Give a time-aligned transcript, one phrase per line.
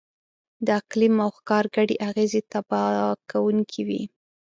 [0.65, 4.03] د اقلیم او ښکار ګډې اغېزې تباه کوونکې وې.